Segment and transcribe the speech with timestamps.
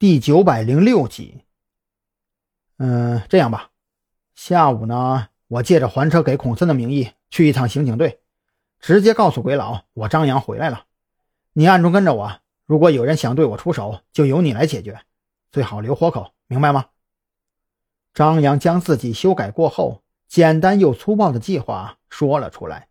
[0.00, 1.44] 第九百零六集。
[2.78, 3.68] 嗯，这样吧，
[4.34, 8.22] 下午呢，我借着还车给孔森的名义去一趟刑警队，
[8.78, 10.86] 直接告诉鬼佬我张扬回来了。
[11.52, 15.02] 你暗中跟着我，如果有人想对我出手，就由你来解决，
[15.52, 16.86] 最好留活口，明白吗？
[18.14, 22.88] 张扬将自己修改过后简单又粗暴的计划说了出来。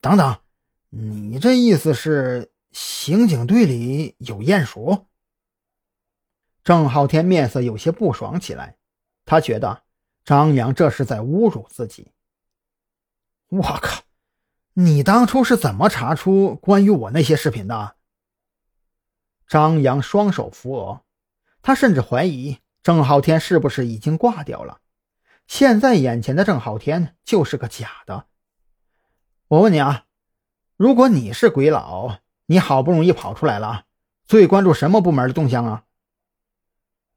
[0.00, 0.38] 等等，
[0.90, 5.04] 你这意思是刑警队里有鼹鼠？
[6.68, 8.76] 郑浩天面色有些不爽起来，
[9.24, 9.84] 他觉得
[10.22, 12.12] 张扬这是在侮辱自己。
[13.48, 14.02] 我靠！
[14.74, 17.96] 你当初是怎么查出关于我那些视频的？
[19.46, 21.00] 张扬双手扶额，
[21.62, 24.82] 他甚至怀疑郑浩天是不是已经挂掉了。
[25.46, 28.26] 现在眼前的郑浩天就是个假的。
[29.46, 30.04] 我问你啊，
[30.76, 33.86] 如果你是鬼佬，你好不容易跑出来了，
[34.26, 35.84] 最关注什么部门的动向啊？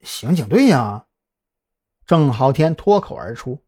[0.04, 1.06] 刑警队呀！
[2.06, 3.64] 郑浩天脱口而出，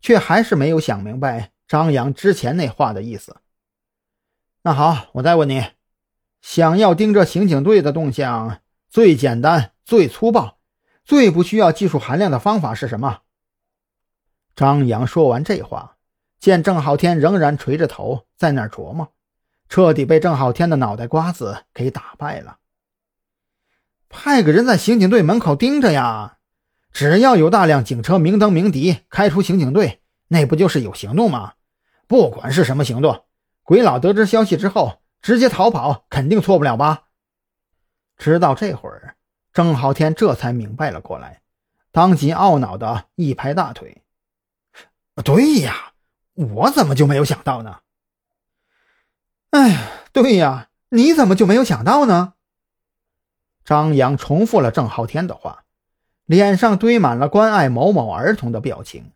[0.00, 3.36] 却还是没有想明白张扬之前那话的意思。
[4.62, 5.64] 那好，我再问你，
[6.42, 10.58] 想要盯着刑警队的动向，最简单、最粗暴、
[11.04, 13.20] 最不需要技术含量的方法是什么？
[14.54, 15.96] 张扬说完这话，
[16.40, 19.14] 见郑浩天仍然垂着头在那儿琢磨，
[19.68, 22.58] 彻底被郑浩天的脑袋瓜子给打败了。
[24.08, 26.38] 派个人在刑警队门口盯着呀，
[26.92, 31.54] 只要有大量警车明灯鸣笛开出刑警队，那不就是有行动吗？
[32.06, 33.24] 不管是什么行动，
[33.62, 37.04] 鬼佬得知消息之后直接逃跑，肯定错不了吧？
[38.16, 39.16] 直到这会儿，
[39.52, 41.42] 郑浩天这才明白了过来，
[41.92, 44.02] 当即懊恼的一拍大腿
[45.22, 45.92] ：“对呀，
[46.34, 47.80] 我怎么就没有想到呢？
[49.50, 52.32] 哎，对呀，你怎么就没有想到呢？”
[53.68, 55.64] 张扬重复了郑浩天的话，
[56.24, 59.12] 脸上堆满了关爱某某儿童的表情。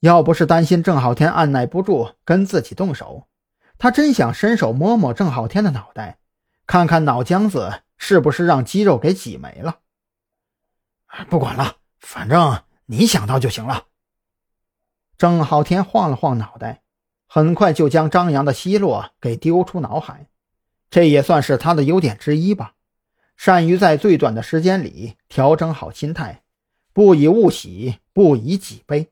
[0.00, 3.28] 要不是担心郑浩天按耐不住跟自己动手，
[3.76, 6.16] 他真想伸手摸摸郑浩天的脑袋，
[6.66, 9.80] 看看脑浆子是不是让肌肉给挤没了。
[11.28, 13.88] 不管了，反正你想到就行了。
[15.18, 16.80] 郑浩天晃了晃脑袋，
[17.26, 20.28] 很快就将张扬的奚落给丢出脑海，
[20.88, 22.72] 这也算是他的优点之一吧。
[23.36, 26.42] 善于在最短的时间里调整好心态，
[26.92, 29.10] 不以物喜，不以己悲。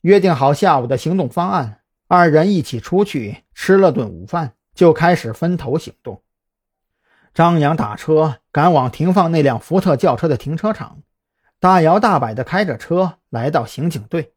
[0.00, 6.22] 约定好下午的行动方案，二人一起出去吃了顿午饭，就开始分头行动。
[7.32, 11.02] 张扬打车赶往停放那辆福特轿车的停车场，
[11.58, 14.34] 大摇大摆地开着车来到刑警队。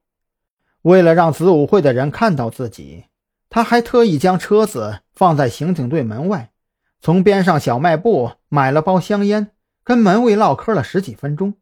[0.84, 3.06] 为了让子午会的人看到自己，
[3.50, 6.52] 他还特意将车子放在刑警队门外。
[7.00, 9.52] 从边上小卖部买了包香烟，
[9.84, 11.54] 跟门卫唠嗑了十几分钟，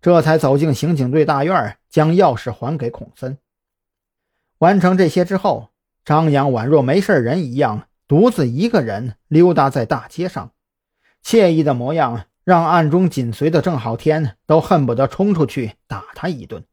[0.00, 3.38] 这才走进刑警队大院，将钥匙还给孔森。
[4.58, 5.70] 完成这些之后，
[6.04, 10.52] 张扬宛若没事人一样，独自一个人溜达在大街上，
[11.24, 16.64] 惬意的模样让暗中紧随的郑浩天都恨不得冲出去打他一顿。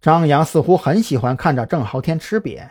[0.00, 2.68] 张扬似乎很喜欢看着郑浩天吃瘪，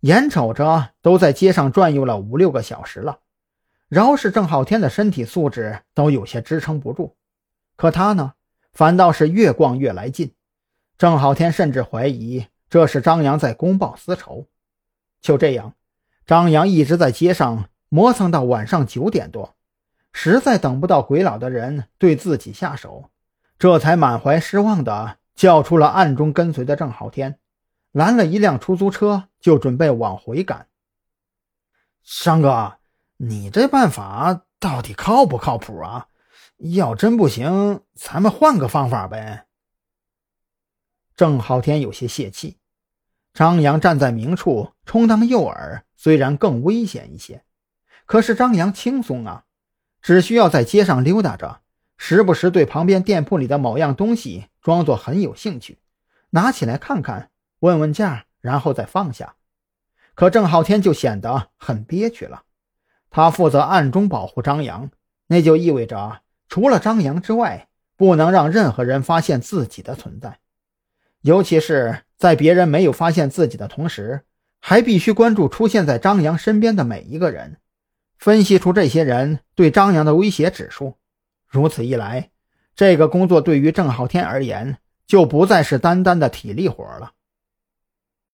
[0.00, 3.20] 眼瞅着都在街上转悠了五六个小时了。
[3.88, 7.14] 饶是郑浩天的身体素质都有些支撑不住，
[7.74, 8.34] 可他呢，
[8.72, 10.34] 反倒是越逛越来劲。
[10.98, 14.46] 郑浩天甚至怀疑这是张扬在公报私仇。
[15.22, 15.74] 就这样，
[16.26, 19.56] 张扬一直在街上磨蹭到晚上九点多，
[20.12, 23.08] 实在等不到鬼佬的人对自己下手，
[23.58, 27.38] 这才满怀失望的叫出了暗中跟随的郑浩天，
[27.92, 30.66] 拦了一辆出租车就准备往回赶。
[32.02, 32.77] 商哥。
[33.20, 36.06] 你这办法到底靠不靠谱啊？
[36.58, 39.46] 要真不行，咱们换个方法呗。
[41.16, 42.58] 郑浩天有些泄气。
[43.34, 47.44] 张扬站在明处充当诱饵，虽然更危险一些，
[48.06, 49.44] 可是张扬轻松啊，
[50.00, 51.60] 只需要在街上溜达着，
[51.96, 55.80] 时不时对旁边店铺里的某样东西装作很有兴趣，
[56.30, 59.34] 拿起来看看，问问价，然后再放下。
[60.14, 62.44] 可郑浩天就显得很憋屈了。
[63.10, 64.90] 他负责暗中保护张扬，
[65.26, 70.38] 那就意味着除了张扬之外，不能让任何人发现自己的存在。
[71.22, 74.22] 尤其是在别人没有发现自己的同时，
[74.60, 77.56] 还必须关注出现在张扬身边的每一个人，
[78.18, 80.94] 分析出这些人对张扬的威胁指数。
[81.46, 82.30] 如此一来，
[82.76, 87.12] 这个工作对于郑浩天而言，就不再是单单的体力活了。